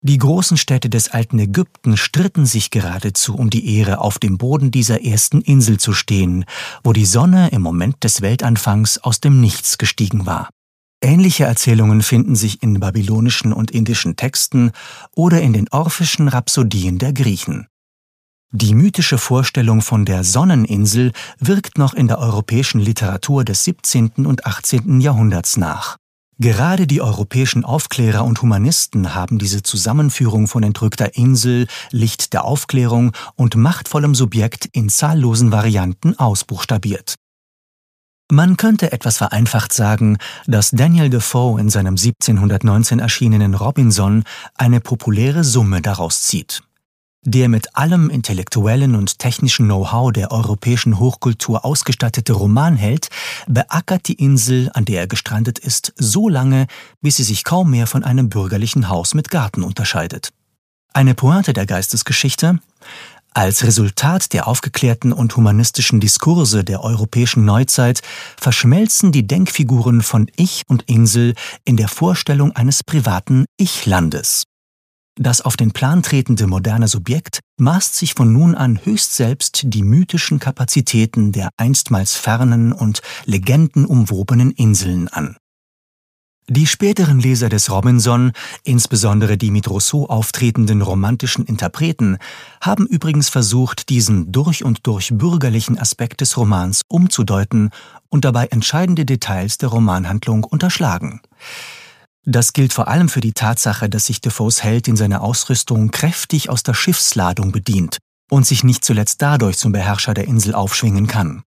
Die 0.01 0.17
großen 0.17 0.57
Städte 0.57 0.89
des 0.89 1.09
alten 1.09 1.37
Ägypten 1.37 1.95
stritten 1.95 2.47
sich 2.47 2.71
geradezu 2.71 3.35
um 3.35 3.51
die 3.51 3.77
Ehre, 3.77 3.99
auf 3.99 4.17
dem 4.17 4.39
Boden 4.39 4.71
dieser 4.71 5.03
ersten 5.03 5.41
Insel 5.41 5.77
zu 5.77 5.93
stehen, 5.93 6.45
wo 6.83 6.91
die 6.91 7.05
Sonne 7.05 7.49
im 7.49 7.61
Moment 7.61 8.03
des 8.03 8.21
Weltanfangs 8.21 8.97
aus 8.97 9.19
dem 9.19 9.41
Nichts 9.41 9.77
gestiegen 9.77 10.25
war. 10.25 10.49
Ähnliche 11.01 11.43
Erzählungen 11.43 12.01
finden 12.01 12.35
sich 12.35 12.63
in 12.63 12.79
babylonischen 12.79 13.53
und 13.53 13.69
indischen 13.69 14.15
Texten 14.15 14.71
oder 15.15 15.39
in 15.41 15.53
den 15.53 15.69
orphischen 15.69 16.29
Rhapsodien 16.29 16.97
der 16.97 17.13
Griechen. 17.13 17.67
Die 18.51 18.73
mythische 18.73 19.19
Vorstellung 19.19 19.83
von 19.83 20.05
der 20.05 20.23
Sonneninsel 20.23 21.11
wirkt 21.37 21.77
noch 21.77 21.93
in 21.93 22.07
der 22.07 22.17
europäischen 22.17 22.79
Literatur 22.79 23.45
des 23.45 23.63
17. 23.63 24.25
und 24.25 24.47
18. 24.47 25.01
Jahrhunderts 25.01 25.55
nach. 25.55 25.97
Gerade 26.39 26.87
die 26.87 26.99
europäischen 26.99 27.63
Aufklärer 27.63 28.25
und 28.25 28.41
Humanisten 28.41 29.13
haben 29.13 29.37
diese 29.37 29.61
Zusammenführung 29.61 30.47
von 30.47 30.63
entrückter 30.63 31.15
Insel, 31.15 31.67
Licht 31.91 32.33
der 32.33 32.43
Aufklärung 32.43 33.11
und 33.35 33.55
machtvollem 33.55 34.15
Subjekt 34.15 34.65
in 34.71 34.89
zahllosen 34.89 35.51
Varianten 35.51 36.17
ausbuchstabiert. 36.17 37.15
Man 38.31 38.57
könnte 38.57 38.91
etwas 38.91 39.17
vereinfacht 39.17 39.73
sagen, 39.73 40.17
dass 40.47 40.71
Daniel 40.71 41.11
Defoe 41.11 41.59
in 41.59 41.69
seinem 41.69 41.97
1719 41.97 42.97
erschienenen 42.97 43.53
Robinson 43.53 44.23
eine 44.55 44.79
populäre 44.79 45.43
Summe 45.43 45.81
daraus 45.81 46.23
zieht. 46.23 46.63
Der 47.25 47.49
mit 47.49 47.75
allem 47.75 48.09
intellektuellen 48.09 48.95
und 48.95 49.19
technischen 49.19 49.65
Know-how 49.65 50.11
der 50.13 50.31
europäischen 50.31 50.99
Hochkultur 50.99 51.65
ausgestattete 51.65 52.31
Romanheld 52.31 53.09
beackert 53.47 54.07
die 54.07 54.13
Insel, 54.13 54.71
an 54.73 54.85
der 54.85 55.01
er 55.01 55.07
gestrandet 55.07 55.59
ist, 55.59 55.93
so 55.97 56.29
lange, 56.29 56.67
bis 57.01 57.17
sie 57.17 57.23
sich 57.23 57.43
kaum 57.43 57.71
mehr 57.71 57.87
von 57.87 58.03
einem 58.05 58.29
bürgerlichen 58.29 58.87
Haus 58.87 59.13
mit 59.13 59.29
Garten 59.29 59.63
unterscheidet. 59.63 60.29
Eine 60.93 61.13
Pointe 61.13 61.53
der 61.53 61.65
Geistesgeschichte 61.65 62.59
als 63.33 63.63
Resultat 63.63 64.33
der 64.33 64.47
aufgeklärten 64.47 65.13
und 65.13 65.35
humanistischen 65.35 65.99
Diskurse 65.99 66.63
der 66.63 66.83
europäischen 66.83 67.45
Neuzeit 67.45 68.01
verschmelzen 68.37 69.11
die 69.11 69.27
Denkfiguren 69.27 70.01
von 70.01 70.31
Ich 70.35 70.63
und 70.67 70.83
Insel 70.83 71.35
in 71.63 71.77
der 71.77 71.89
Vorstellung 71.89 72.55
eines 72.55 72.83
privaten 72.83 73.45
Ich-Landes. 73.57 74.45
Das 75.21 75.41
auf 75.41 75.57
den 75.57 75.71
Plan 75.71 76.01
tretende 76.01 76.47
moderne 76.47 76.87
Subjekt 76.87 77.41
maßt 77.57 77.93
sich 77.93 78.13
von 78.13 78.31
nun 78.31 78.55
an 78.55 78.79
höchst 78.85 79.17
selbst 79.17 79.63
die 79.65 79.83
mythischen 79.83 80.39
Kapazitäten 80.39 81.33
der 81.33 81.49
einstmals 81.57 82.15
fernen 82.15 82.71
und 82.71 83.01
legendenumwobenen 83.25 84.51
Inseln 84.51 85.09
an. 85.09 85.35
Die 86.47 86.65
späteren 86.65 87.19
Leser 87.19 87.49
des 87.49 87.69
Robinson, 87.69 88.31
insbesondere 88.63 89.37
die 89.37 89.51
mit 89.51 89.69
Rousseau 89.69 90.07
auftretenden 90.07 90.81
romantischen 90.81 91.45
Interpreten, 91.45 92.17
haben 92.61 92.87
übrigens 92.87 93.27
versucht, 93.27 93.89
diesen 93.89 94.31
durch 94.31 94.63
und 94.63 94.87
durch 94.87 95.09
bürgerlichen 95.11 95.77
Aspekt 95.77 96.21
des 96.21 96.37
Romans 96.37 96.83
umzudeuten 96.87 97.71
und 98.07 98.23
dabei 98.23 98.47
entscheidende 98.47 99.03
Details 99.03 99.57
der 99.57 99.67
Romanhandlung 99.67 100.45
unterschlagen. 100.45 101.19
Das 102.25 102.53
gilt 102.53 102.73
vor 102.73 102.87
allem 102.87 103.09
für 103.09 103.21
die 103.21 103.33
Tatsache, 103.33 103.89
dass 103.89 104.05
sich 104.05 104.21
Defoes 104.21 104.63
Held 104.63 104.87
in 104.87 104.95
seiner 104.95 105.21
Ausrüstung 105.21 105.91
kräftig 105.91 106.49
aus 106.49 106.63
der 106.63 106.73
Schiffsladung 106.73 107.51
bedient 107.51 107.97
und 108.29 108.45
sich 108.45 108.63
nicht 108.63 108.85
zuletzt 108.85 109.21
dadurch 109.21 109.57
zum 109.57 109.71
Beherrscher 109.71 110.13
der 110.13 110.27
Insel 110.27 110.53
aufschwingen 110.53 111.07
kann. 111.07 111.43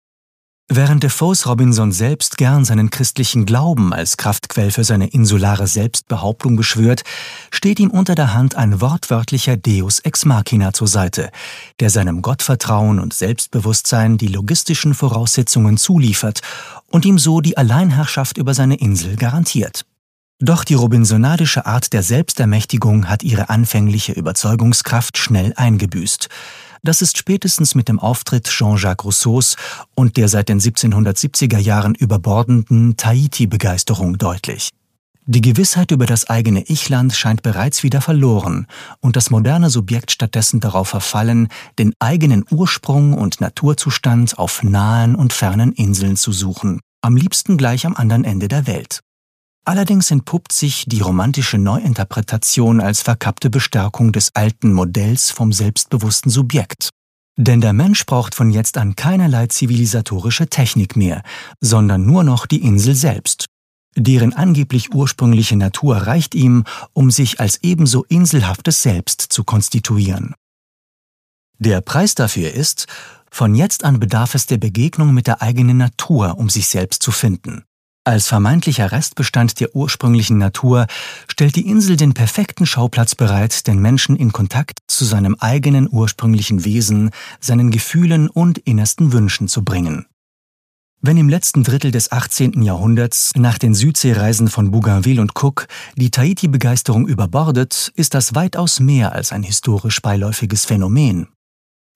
Während 0.74 1.04
Defoes 1.04 1.48
Robinson 1.48 1.92
selbst 1.92 2.38
gern 2.38 2.64
seinen 2.64 2.90
christlichen 2.90 3.46
Glauben 3.46 3.92
als 3.92 4.16
Kraftquell 4.16 4.72
für 4.72 4.86
seine 4.86 5.08
insulare 5.08 5.68
Selbstbehauptung 5.68 6.56
beschwört, 6.56 7.02
steht 7.52 7.78
ihm 7.82 7.92
unter 7.92 8.16
der 8.16 8.34
Hand 8.34 8.56
ein 8.56 8.80
wortwörtlicher 8.80 9.58
Deus 9.58 10.00
ex 10.00 10.24
machina 10.24 10.72
zur 10.72 10.88
Seite, 10.88 11.30
der 11.82 11.90
seinem 11.90 12.22
Gottvertrauen 12.22 13.00
und 13.00 13.14
Selbstbewusstsein 13.14 14.18
die 14.18 14.28
logistischen 14.28 14.94
Voraussetzungen 14.94 15.76
zuliefert 15.76 16.40
und 16.88 17.04
ihm 17.04 17.20
so 17.20 17.42
die 17.42 17.58
Alleinherrschaft 17.58 18.38
über 18.38 18.54
seine 18.54 18.76
Insel 18.76 19.18
garantiert. 19.18 19.84
Doch 20.44 20.64
die 20.64 20.74
robinsonadische 20.74 21.68
Art 21.68 21.94
der 21.94 22.02
Selbstermächtigung 22.02 23.08
hat 23.08 23.22
ihre 23.22 23.50
anfängliche 23.50 24.14
Überzeugungskraft 24.14 25.20
schnell 25.20 25.54
eingebüßt. 25.56 26.30
Das 26.82 27.04
ist 27.04 27.20
spätestens 27.20 27.76
mit 27.76 27.88
dem 27.88 28.00
Auftritt 28.00 28.50
Jean-Jacques 28.50 29.06
Rousseaus 29.06 29.56
und 29.94 30.18
der 30.18 30.28
seit 30.28 30.50
den 30.50 30.60
1770er 30.60 31.60
Jahren 31.60 31.94
überbordenden 31.94 32.98
Tahiti-Begeisterung 32.98 34.18
deutlich. 34.18 34.72
Die 35.28 35.42
Gewissheit 35.42 35.92
über 35.92 36.08
das 36.08 36.28
eigene 36.28 36.68
Ichland 36.68 37.14
scheint 37.14 37.44
bereits 37.44 37.84
wieder 37.84 38.02
verloren 38.02 38.66
und 39.00 39.16
das 39.16 39.30
moderne 39.30 39.70
Subjekt 39.70 40.10
stattdessen 40.10 40.60
darauf 40.60 40.88
verfallen, 40.88 41.50
den 41.78 41.94
eigenen 42.00 42.46
Ursprung 42.50 43.14
und 43.14 43.42
Naturzustand 43.42 44.40
auf 44.40 44.64
nahen 44.64 45.14
und 45.14 45.34
fernen 45.34 45.72
Inseln 45.72 46.18
zu 46.18 46.32
suchen, 46.32 46.80
am 47.02 47.16
liebsten 47.16 47.58
gleich 47.58 47.86
am 47.86 47.96
anderen 47.96 48.24
Ende 48.24 48.48
der 48.48 48.66
Welt. 48.66 49.02
Allerdings 49.64 50.10
entpuppt 50.10 50.52
sich 50.52 50.86
die 50.88 51.02
romantische 51.02 51.58
Neuinterpretation 51.58 52.82
als 52.82 53.02
verkappte 53.02 53.50
Bestärkung 53.50 54.12
des 54.12 54.36
alten 54.36 54.74
Modells 54.74 55.30
vom 55.30 55.54
selbstbewussten 55.54 56.32
Subjekt. 56.32 56.90
Denn 57.38 57.62
der 57.62 57.74
Mensch 57.74 58.06
braucht 58.06 58.36
von 58.36 58.50
jetzt 58.52 58.78
an 58.78 58.96
keinerlei 58.96 59.48
zivilisatorische 59.48 60.48
Technik 60.48 60.96
mehr, 60.96 61.22
sondern 61.60 62.06
nur 62.06 62.24
noch 62.24 62.46
die 62.46 62.62
Insel 62.62 62.96
selbst. 62.96 63.46
Deren 63.96 64.34
angeblich 64.34 64.94
ursprüngliche 64.94 65.58
Natur 65.58 65.98
reicht 65.98 66.34
ihm, 66.34 66.64
um 66.94 67.12
sich 67.12 67.40
als 67.40 67.60
ebenso 67.62 68.04
inselhaftes 68.06 68.82
Selbst 68.82 69.22
zu 69.22 69.44
konstituieren. 69.44 70.34
Der 71.60 71.82
Preis 71.82 72.16
dafür 72.16 72.52
ist, 72.52 72.88
Von 73.34 73.56
jetzt 73.56 73.86
an 73.86 73.98
bedarf 74.00 74.36
es 74.36 74.46
der 74.46 74.58
Begegnung 74.58 75.14
mit 75.14 75.26
der 75.26 75.42
eigenen 75.42 75.78
Natur, 75.78 76.38
um 76.38 76.50
sich 76.50 76.68
selbst 76.68 77.02
zu 77.02 77.12
finden. 77.12 77.64
Als 78.04 78.28
vermeintlicher 78.28 78.92
Restbestand 78.92 79.60
der 79.60 79.76
ursprünglichen 79.76 80.40
Natur 80.40 80.88
stellt 81.28 81.56
die 81.56 81.68
Insel 81.68 81.98
den 81.98 82.16
perfekten 82.16 82.66
Schauplatz 82.66 83.14
bereit, 83.14 83.68
den 83.68 83.78
Menschen 83.78 84.16
in 84.16 84.32
Kontakt 84.32 84.80
zu 84.88 85.06
seinem 85.06 85.36
eigenen 85.40 85.88
ursprünglichen 85.92 86.66
Wesen, 86.66 87.12
seinen 87.40 87.70
Gefühlen 87.70 88.28
und 88.28 88.58
innersten 88.58 89.14
Wünschen 89.14 89.48
zu 89.48 89.64
bringen. 89.64 90.08
Wenn 91.04 91.18
im 91.18 91.30
letzten 91.30 91.64
Drittel 91.64 91.92
des 91.92 92.12
18. 92.12 92.64
Jahrhunderts 92.64 93.34
nach 93.36 93.60
den 93.60 93.76
Südseereisen 93.76 94.48
von 94.48 94.72
Bougainville 94.72 95.22
und 95.22 95.34
Cook 95.36 95.68
die 95.96 96.10
Tahiti-Begeisterung 96.10 97.08
überbordet, 97.08 97.92
ist 97.96 98.16
das 98.16 98.34
weitaus 98.34 98.80
mehr 98.80 99.12
als 99.12 99.32
ein 99.32 99.44
historisch 99.44 100.02
beiläufiges 100.02 100.66
Phänomen. 100.66 101.28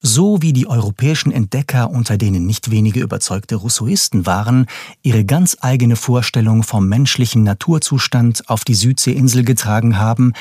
So 0.02 0.42
wie 0.42 0.52
die 0.52 0.68
europäischen 0.68 1.32
Entdecker, 1.32 1.90
unter 1.90 2.16
denen 2.18 2.46
nicht 2.46 2.70
wenige 2.70 3.00
überzeugte 3.00 3.56
Rousseauisten 3.56 4.26
waren, 4.26 4.66
ihre 5.02 5.24
ganz 5.24 5.56
eigene 5.60 5.96
Vorstellung 5.96 6.62
vom 6.62 6.88
menschlichen 6.88 7.42
Naturzustand 7.42 8.48
auf 8.48 8.64
die 8.64 8.74
Südseeinsel 8.74 9.44
getragen 9.44 9.98
haben, 9.98 10.32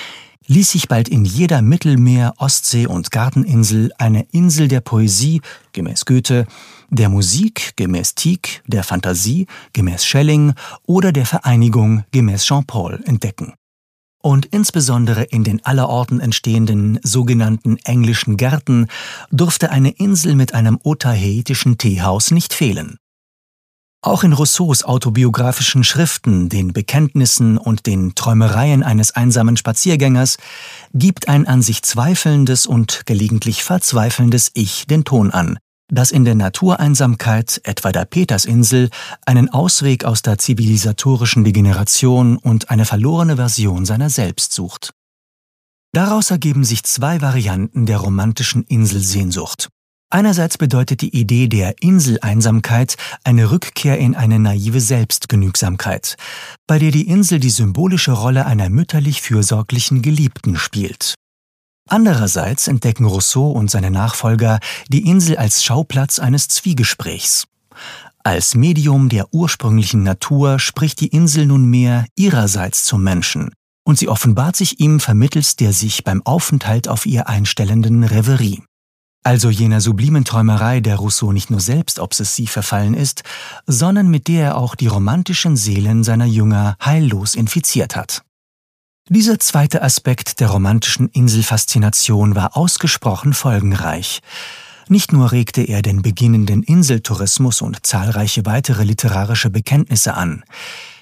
ließ 0.47 0.71
sich 0.71 0.87
bald 0.87 1.09
in 1.09 1.25
jeder 1.25 1.61
Mittelmeer-, 1.61 2.33
Ostsee- 2.37 2.85
und 2.85 3.11
Garteninsel 3.11 3.91
eine 3.97 4.27
Insel 4.31 4.67
der 4.67 4.81
Poesie, 4.81 5.41
gemäß 5.71 6.05
Goethe, 6.05 6.45
der 6.89 7.09
Musik, 7.09 7.73
gemäß 7.77 8.13
Tieck, 8.13 8.61
der 8.67 8.83
Fantasie, 8.83 9.47
gemäß 9.73 10.05
Schelling 10.05 10.53
oder 10.85 11.11
der 11.11 11.25
Vereinigung, 11.25 12.03
gemäß 12.11 12.45
Jean-Paul, 12.45 13.01
entdecken 13.05 13.53
und 14.25 14.47
insbesondere 14.47 15.21
in 15.21 15.43
den 15.43 15.63
allerorten 15.63 16.19
entstehenden 16.19 16.99
sogenannten 17.03 17.77
englischen 17.83 18.37
Gärten 18.37 18.87
durfte 19.29 19.69
eine 19.69 19.91
Insel 19.91 20.33
mit 20.33 20.55
einem 20.55 20.79
otaheitischen 20.81 21.77
Teehaus 21.77 22.31
nicht 22.31 22.51
fehlen. 22.51 22.97
Auch 24.01 24.23
in 24.23 24.33
Rousseaus 24.33 24.83
autobiografischen 24.83 25.83
Schriften, 25.83 26.49
den 26.49 26.73
Bekenntnissen 26.73 27.59
und 27.59 27.85
den 27.85 28.15
Träumereien 28.15 28.81
eines 28.81 29.11
einsamen 29.11 29.57
Spaziergängers 29.57 30.37
gibt 30.95 31.27
ein 31.27 31.45
an 31.45 31.61
sich 31.61 31.83
zweifelndes 31.83 32.65
und 32.65 33.05
gelegentlich 33.05 33.63
verzweifelndes 33.63 34.49
Ich 34.55 34.87
den 34.87 35.03
Ton 35.03 35.29
an, 35.29 35.59
das 35.87 36.11
in 36.11 36.25
der 36.25 36.35
Natureinsamkeit, 36.35 37.61
etwa 37.63 37.91
der 37.91 38.05
Petersinsel, 38.05 38.89
einen 39.25 39.49
Ausweg 39.49 40.05
aus 40.05 40.21
der 40.21 40.37
zivilisatorischen 40.37 41.43
Degeneration 41.43 42.37
und 42.37 42.69
eine 42.69 42.85
verlorene 42.85 43.35
Version 43.35 43.85
seiner 43.85 44.09
selbst 44.09 44.53
sucht. 44.53 44.91
Daraus 45.93 46.31
ergeben 46.31 46.63
sich 46.63 46.83
zwei 46.83 47.21
Varianten 47.21 47.85
der 47.85 47.97
romantischen 47.99 48.63
Inselsehnsucht. 48.63 49.69
Einerseits 50.09 50.57
bedeutet 50.57 51.01
die 51.01 51.15
Idee 51.15 51.47
der 51.47 51.81
Inseleinsamkeit 51.81 52.95
eine 53.23 53.51
Rückkehr 53.51 53.97
in 53.97 54.15
eine 54.15 54.39
naive 54.39 54.79
Selbstgenügsamkeit, 54.79 56.15
bei 56.67 56.79
der 56.79 56.91
die 56.91 57.07
Insel 57.07 57.39
die 57.39 57.49
symbolische 57.49 58.11
Rolle 58.11 58.45
einer 58.45 58.69
mütterlich 58.69 59.21
fürsorglichen 59.21 60.01
Geliebten 60.01 60.57
spielt. 60.57 61.15
Andererseits 61.87 62.67
entdecken 62.67 63.05
Rousseau 63.05 63.51
und 63.51 63.69
seine 63.69 63.91
Nachfolger 63.91 64.59
die 64.87 65.07
Insel 65.07 65.37
als 65.37 65.63
Schauplatz 65.63 66.17
eines 66.17 66.47
Zwiegesprächs. 66.47 67.47
Als 68.23 68.55
Medium 68.55 69.07
der 69.07 69.31
ursprünglichen 69.33 70.01
Natur 70.01 70.57
spricht 70.57 70.99
die 70.99 71.09
Insel 71.09 71.45
nunmehr 71.45 72.07
ihrerseits 72.15 72.83
zum 72.85 73.03
Menschen, 73.03 73.51
und 73.83 73.99
sie 73.99 74.09
offenbart 74.09 74.55
sich 74.55 74.79
ihm 74.79 74.99
vermittels 74.99 75.57
der 75.57 75.73
sich 75.73 76.03
beim 76.03 76.23
Aufenthalt 76.25 76.87
auf 76.87 77.05
ihr 77.05 77.29
einstellenden 77.29 78.03
Reverie. 78.03 78.63
Also 79.23 79.49
jener 79.51 79.79
sublimen 79.79 80.25
Träumerei, 80.25 80.79
der 80.79 80.95
Rousseau 80.95 81.31
nicht 81.31 81.51
nur 81.51 81.59
selbst 81.59 81.99
obsessiv 81.99 82.51
verfallen 82.51 82.95
ist, 82.95 83.23
sondern 83.67 84.07
mit 84.07 84.27
der 84.27 84.45
er 84.45 84.57
auch 84.57 84.73
die 84.73 84.87
romantischen 84.87 85.55
Seelen 85.55 86.03
seiner 86.03 86.25
Jünger 86.25 86.77
heillos 86.83 87.35
infiziert 87.35 87.95
hat. 87.95 88.23
Dieser 89.07 89.37
zweite 89.39 89.83
Aspekt 89.83 90.39
der 90.39 90.49
romantischen 90.49 91.09
Inselfaszination 91.09 92.35
war 92.35 92.57
ausgesprochen 92.57 93.35
folgenreich. 93.35 94.21
Nicht 94.87 95.13
nur 95.13 95.31
regte 95.31 95.61
er 95.61 95.83
den 95.83 96.01
beginnenden 96.01 96.63
Inseltourismus 96.63 97.61
und 97.61 97.85
zahlreiche 97.85 98.47
weitere 98.47 98.83
literarische 98.83 99.51
Bekenntnisse 99.51 100.15
an. 100.15 100.43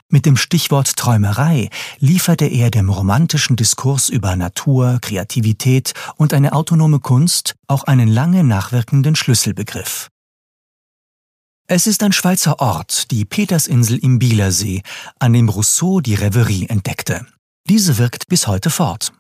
Mit 0.10 0.26
dem 0.26 0.36
Stichwort 0.36 0.98
Träumerei 0.98 1.70
lieferte 2.00 2.46
er 2.46 2.72
dem 2.72 2.90
romantischen 2.90 3.56
Diskurs 3.56 4.10
über 4.10 4.36
Natur, 4.36 5.00
Kreativität 5.02 5.94
und 6.18 6.34
eine 6.34 6.52
autonome 6.52 7.00
Kunst 7.00 7.56
auch 7.68 7.86
einen 7.86 8.10
lange 8.10 8.44
nachwirkenden 8.44 9.16
Schlüsselbegriff. 9.16 10.10
Es 11.68 11.88
ist 11.88 12.04
ein 12.04 12.12
Schweizer 12.12 12.60
Ort, 12.60 13.12
die 13.12 13.24
Petersinsel 13.24 13.98
im 13.98 14.20
Bielersee, 14.20 14.82
an 15.20 15.32
dem 15.32 15.48
Rousseau 15.48 16.02
die 16.02 16.16
Reverie 16.16 16.68
entdeckte. 16.68 17.26
Diese 17.70 17.98
wirkt 17.98 18.28
bis 18.28 18.48
heute 18.48 18.70
fort. 18.70 19.14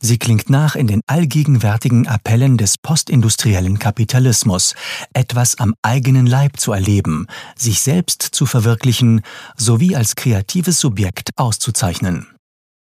Sie 0.00 0.18
klingt 0.18 0.50
nach 0.50 0.74
in 0.74 0.88
den 0.88 1.00
allgegenwärtigen 1.06 2.08
Appellen 2.08 2.58
des 2.58 2.76
postindustriellen 2.76 3.78
Kapitalismus, 3.78 4.74
etwas 5.12 5.58
am 5.58 5.74
eigenen 5.80 6.26
Leib 6.26 6.58
zu 6.58 6.72
erleben, 6.72 7.26
sich 7.56 7.80
selbst 7.80 8.22
zu 8.22 8.46
verwirklichen 8.46 9.22
sowie 9.56 9.94
als 9.94 10.16
kreatives 10.16 10.80
Subjekt 10.80 11.30
auszuzeichnen. 11.36 12.26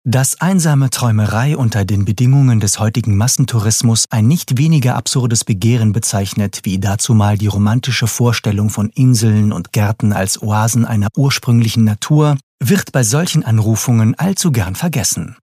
Dass 0.05 0.39
einsame 0.39 0.89
Träumerei 0.89 1.57
unter 1.57 1.83
den 1.83 2.05
Bedingungen 2.05 2.61
des 2.61 2.79
heutigen 2.79 3.17
Massentourismus 3.17 4.05
ein 4.09 4.27
nicht 4.27 4.57
weniger 4.57 4.95
absurdes 4.95 5.43
Begehren 5.43 5.91
bezeichnet, 5.91 6.61
wie 6.63 6.79
dazumal 6.79 7.37
die 7.37 7.47
romantische 7.47 8.07
Vorstellung 8.07 8.69
von 8.69 8.89
Inseln 8.91 9.51
und 9.51 9.73
Gärten 9.73 10.13
als 10.13 10.41
Oasen 10.41 10.85
einer 10.85 11.09
ursprünglichen 11.17 11.83
Natur, 11.83 12.37
wird 12.63 12.93
bei 12.93 13.03
solchen 13.03 13.43
Anrufungen 13.43 14.15
allzu 14.15 14.53
gern 14.53 14.75
vergessen. 14.75 15.35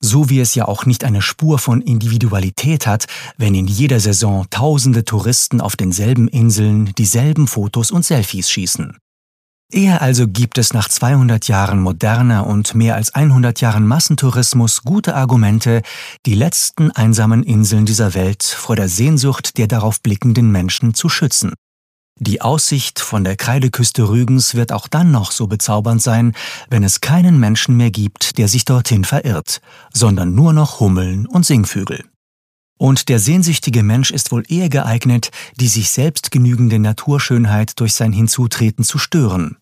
So 0.00 0.30
wie 0.30 0.40
es 0.40 0.54
ja 0.54 0.66
auch 0.66 0.86
nicht 0.86 1.04
eine 1.04 1.20
Spur 1.20 1.58
von 1.58 1.82
Individualität 1.82 2.86
hat, 2.86 3.04
wenn 3.36 3.54
in 3.54 3.66
jeder 3.66 4.00
Saison 4.00 4.46
tausende 4.48 5.04
Touristen 5.04 5.60
auf 5.60 5.76
denselben 5.76 6.28
Inseln 6.28 6.94
dieselben 6.96 7.46
Fotos 7.46 7.90
und 7.90 8.06
Selfies 8.06 8.50
schießen. 8.50 8.96
Eher 9.72 10.02
also 10.02 10.28
gibt 10.28 10.58
es 10.58 10.74
nach 10.74 10.86
200 10.86 11.48
Jahren 11.48 11.80
moderner 11.80 12.46
und 12.46 12.74
mehr 12.74 12.94
als 12.94 13.14
100 13.14 13.62
Jahren 13.62 13.86
Massentourismus 13.86 14.82
gute 14.82 15.16
Argumente, 15.16 15.80
die 16.26 16.34
letzten 16.34 16.90
einsamen 16.90 17.42
Inseln 17.42 17.86
dieser 17.86 18.12
Welt 18.12 18.42
vor 18.42 18.76
der 18.76 18.90
Sehnsucht 18.90 19.56
der 19.56 19.68
darauf 19.68 20.02
blickenden 20.02 20.52
Menschen 20.52 20.92
zu 20.92 21.08
schützen. 21.08 21.54
Die 22.20 22.42
Aussicht 22.42 23.00
von 23.00 23.24
der 23.24 23.36
Kreideküste 23.36 24.10
Rügens 24.10 24.54
wird 24.54 24.72
auch 24.72 24.88
dann 24.88 25.10
noch 25.10 25.32
so 25.32 25.46
bezaubernd 25.46 26.02
sein, 26.02 26.34
wenn 26.68 26.84
es 26.84 27.00
keinen 27.00 27.40
Menschen 27.40 27.74
mehr 27.74 27.90
gibt, 27.90 28.36
der 28.36 28.48
sich 28.48 28.66
dorthin 28.66 29.04
verirrt, 29.04 29.62
sondern 29.94 30.34
nur 30.34 30.52
noch 30.52 30.80
Hummeln 30.80 31.26
und 31.26 31.46
Singvögel. 31.46 32.04
Und 32.76 33.08
der 33.08 33.18
sehnsüchtige 33.18 33.82
Mensch 33.82 34.10
ist 34.10 34.32
wohl 34.32 34.44
eher 34.48 34.68
geeignet, 34.68 35.30
die 35.58 35.68
sich 35.68 35.88
selbst 35.90 36.30
genügende 36.30 36.78
Naturschönheit 36.78 37.80
durch 37.80 37.94
sein 37.94 38.12
Hinzutreten 38.12 38.84
zu 38.84 38.98
stören. 38.98 39.56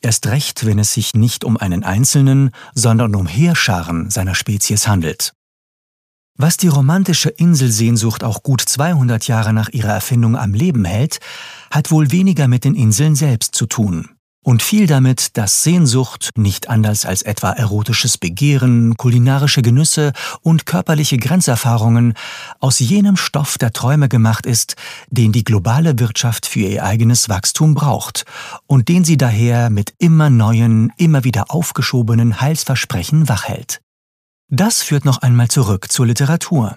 Erst 0.00 0.26
recht, 0.26 0.66
wenn 0.66 0.78
es 0.78 0.92
sich 0.94 1.14
nicht 1.14 1.44
um 1.44 1.56
einen 1.56 1.84
Einzelnen, 1.84 2.50
sondern 2.74 3.14
um 3.14 3.26
Heerscharen 3.26 4.10
seiner 4.10 4.34
Spezies 4.34 4.86
handelt. 4.86 5.32
Was 6.36 6.56
die 6.56 6.68
romantische 6.68 7.30
Inselsehnsucht 7.30 8.24
auch 8.24 8.42
gut 8.42 8.60
200 8.60 9.28
Jahre 9.28 9.52
nach 9.52 9.68
ihrer 9.68 9.92
Erfindung 9.92 10.36
am 10.36 10.52
Leben 10.52 10.84
hält, 10.84 11.20
hat 11.70 11.90
wohl 11.90 12.10
weniger 12.10 12.48
mit 12.48 12.64
den 12.64 12.74
Inseln 12.74 13.14
selbst 13.14 13.54
zu 13.54 13.66
tun 13.66 14.13
und 14.44 14.62
viel 14.62 14.86
damit, 14.86 15.36
dass 15.36 15.64
Sehnsucht 15.64 16.30
nicht 16.36 16.68
anders 16.68 17.04
als 17.04 17.22
etwa 17.22 17.50
erotisches 17.50 18.18
Begehren, 18.18 18.96
kulinarische 18.96 19.62
Genüsse 19.62 20.12
und 20.42 20.66
körperliche 20.66 21.16
Grenzerfahrungen 21.16 22.14
aus 22.60 22.78
jenem 22.78 23.16
Stoff 23.16 23.58
der 23.58 23.72
Träume 23.72 24.08
gemacht 24.08 24.46
ist, 24.46 24.76
den 25.08 25.32
die 25.32 25.44
globale 25.44 25.98
Wirtschaft 25.98 26.46
für 26.46 26.60
ihr 26.60 26.84
eigenes 26.84 27.28
Wachstum 27.28 27.74
braucht 27.74 28.24
und 28.66 28.88
den 28.88 29.02
sie 29.02 29.16
daher 29.16 29.70
mit 29.70 29.94
immer 29.98 30.30
neuen, 30.30 30.92
immer 30.98 31.24
wieder 31.24 31.50
aufgeschobenen 31.50 32.40
Heilsversprechen 32.40 33.28
wachhält. 33.28 33.80
Das 34.50 34.82
führt 34.82 35.06
noch 35.06 35.22
einmal 35.22 35.48
zurück 35.48 35.90
zur 35.90 36.06
Literatur. 36.06 36.76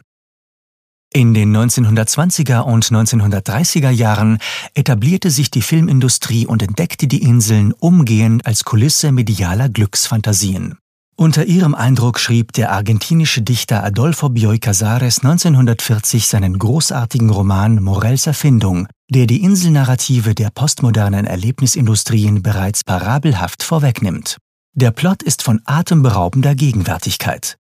In 1.17 1.33
den 1.33 1.51
1920er 1.51 2.59
und 2.59 2.85
1930er 2.85 3.89
Jahren 3.89 4.37
etablierte 4.75 5.31
sich 5.31 5.49
die 5.49 5.63
Filmindustrie 5.63 6.45
und 6.45 6.61
entdeckte 6.61 7.07
die 7.07 7.23
Inseln 7.23 7.73
umgehend 7.73 8.45
als 8.45 8.65
Kulisse 8.65 9.11
medialer 9.11 9.67
Glücksfantasien. 9.67 10.77
Unter 11.15 11.45
ihrem 11.45 11.73
Eindruck 11.73 12.19
schrieb 12.19 12.53
der 12.53 12.71
argentinische 12.71 13.41
Dichter 13.41 13.83
Adolfo 13.83 14.29
Bioy 14.29 14.59
Casares 14.59 15.23
1940 15.23 16.27
seinen 16.27 16.59
großartigen 16.59 17.31
Roman 17.31 17.81
Morels 17.81 18.27
Erfindung, 18.27 18.87
der 19.09 19.25
die 19.25 19.41
Inselnarrative 19.41 20.35
der 20.35 20.51
postmodernen 20.51 21.25
Erlebnisindustrien 21.25 22.43
bereits 22.43 22.83
parabelhaft 22.83 23.63
vorwegnimmt. 23.63 24.37
Der 24.75 24.91
Plot 24.91 25.23
ist 25.23 25.41
von 25.41 25.61
atemberaubender 25.65 26.53
Gegenwärtigkeit. 26.53 27.57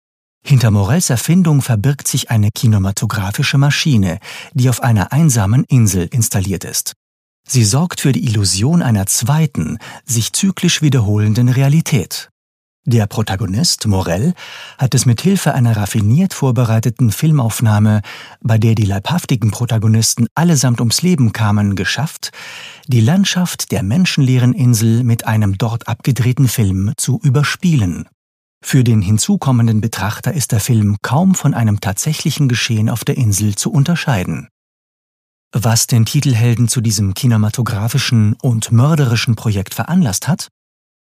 Hinter 0.47 0.69
Morells 0.69 1.09
Erfindung 1.09 1.63
verbirgt 1.63 2.07
sich 2.07 2.29
eine 2.29 2.51
kinematografische 2.51 3.57
Maschine, 3.57 4.19
die 4.53 4.69
auf 4.69 4.83
einer 4.83 5.11
einsamen 5.11 5.63
Insel 5.63 6.07
installiert 6.11 6.63
ist. 6.63 6.93
Sie 7.47 7.63
sorgt 7.63 7.99
für 7.99 8.11
die 8.11 8.25
Illusion 8.25 8.83
einer 8.83 9.07
zweiten, 9.07 9.79
sich 10.05 10.33
zyklisch 10.33 10.83
wiederholenden 10.83 11.49
Realität. 11.49 12.29
Der 12.85 13.07
Protagonist, 13.07 13.87
Morell, 13.87 14.35
hat 14.77 14.93
es 14.93 15.07
mit 15.07 15.19
Hilfe 15.19 15.55
einer 15.55 15.75
raffiniert 15.75 16.35
vorbereiteten 16.35 17.11
Filmaufnahme, 17.11 18.03
bei 18.41 18.59
der 18.59 18.75
die 18.75 18.85
leibhaftigen 18.85 19.49
Protagonisten 19.49 20.27
allesamt 20.35 20.79
ums 20.79 21.01
Leben 21.01 21.33
kamen, 21.33 21.75
geschafft, 21.75 22.29
die 22.85 23.01
Landschaft 23.01 23.71
der 23.71 23.81
menschenleeren 23.81 24.53
Insel 24.53 25.03
mit 25.03 25.25
einem 25.25 25.57
dort 25.57 25.87
abgedrehten 25.87 26.47
Film 26.47 26.93
zu 26.97 27.19
überspielen. 27.23 28.07
Für 28.67 28.83
den 28.83 29.03
hinzukommenden 29.03 29.79
Betrachter 29.79 30.33
ist 30.33 30.51
der 30.51 30.59
Film 30.59 30.97
kaum 31.03 31.35
von 31.35 31.53
einem 31.53 31.81
tatsächlichen 31.81 32.49
Geschehen 32.49 32.89
auf 32.89 33.05
der 33.05 33.15
Insel 33.15 33.53
zu 33.53 33.71
unterscheiden. 33.71 34.49
Was 35.51 35.85
den 35.85 36.03
Titelhelden 36.03 36.67
zu 36.67 36.81
diesem 36.81 37.13
kinematografischen 37.13 38.33
und 38.41 38.71
mörderischen 38.71 39.35
Projekt 39.35 39.75
veranlasst 39.75 40.27
hat? 40.27 40.47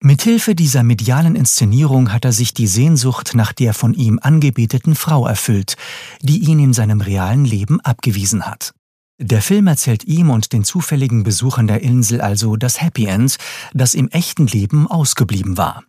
Mithilfe 0.03 0.55
dieser 0.55 0.83
medialen 0.83 1.35
Inszenierung 1.35 2.13
hat 2.13 2.27
er 2.27 2.33
sich 2.35 2.53
die 2.53 2.67
Sehnsucht 2.67 3.35
nach 3.35 3.55
der 3.55 3.73
von 3.73 3.95
ihm 3.95 4.19
angebeteten 4.21 4.95
Frau 4.95 5.27
erfüllt, 5.27 5.77
die 6.21 6.41
ihn 6.41 6.59
in 6.59 6.75
seinem 6.75 7.01
realen 7.01 7.47
Leben 7.47 7.81
abgewiesen 7.81 8.45
hat. 8.45 8.75
Der 9.19 9.41
Film 9.41 9.67
erzählt 9.67 10.05
ihm 10.05 10.29
und 10.29 10.53
den 10.53 10.63
zufälligen 10.63 11.23
Besuchern 11.23 11.69
der 11.69 11.81
Insel 11.81 12.21
also 12.21 12.57
das 12.57 12.83
Happy 12.83 13.07
End, 13.07 13.39
das 13.73 13.95
im 13.95 14.09
echten 14.09 14.47
Leben 14.47 14.87
ausgeblieben 14.87 15.57
war. 15.57 15.85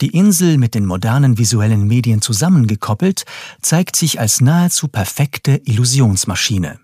Die 0.00 0.10
Insel 0.10 0.58
mit 0.58 0.74
den 0.74 0.86
modernen 0.86 1.38
visuellen 1.38 1.86
Medien 1.86 2.22
zusammengekoppelt, 2.22 3.24
zeigt 3.60 3.96
sich 3.96 4.20
als 4.20 4.40
nahezu 4.40 4.86
perfekte 4.86 5.60
Illusionsmaschine. 5.64 6.78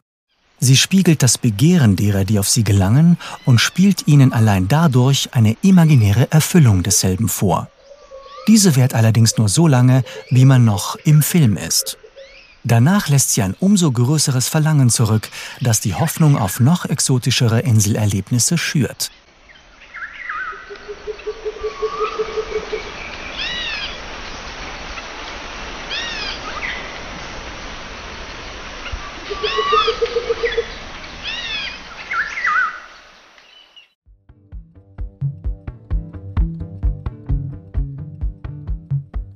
Sie 0.59 0.77
spiegelt 0.77 1.23
das 1.23 1.39
Begehren 1.39 1.95
derer, 1.95 2.25
die 2.25 2.41
auf 2.41 2.49
sie 2.49 2.65
gelangen, 2.65 3.19
und 3.45 3.61
spielt 3.61 4.09
ihnen 4.09 4.33
allein 4.33 4.67
dadurch 4.67 5.29
eine 5.33 5.57
imaginäre 5.63 6.33
Erfüllung 6.33 6.83
desselben 6.83 7.29
vor. 7.29 7.69
Diese 8.49 8.75
währt 8.75 8.95
allerdings 8.95 9.37
nur 9.37 9.49
so 9.49 9.69
lange, 9.69 10.05
wie 10.31 10.45
man 10.45 10.65
noch 10.65 10.97
im 10.97 11.23
Film 11.23 11.57
ist. 11.57 11.99
Danach 12.65 13.09
lässt 13.09 13.33
sie 13.33 13.43
ein 13.43 13.55
umso 13.61 13.93
größeres 13.93 14.49
Verlangen 14.49 14.91
zurück, 14.91 15.29
das 15.61 15.81
die 15.81 15.95
Hoffnung 15.95 16.37
auf 16.37 16.61
noch 16.61 16.85
exotischere 16.87 17.61
Inselerlebnisse 17.61 18.59
schürt. 18.59 19.11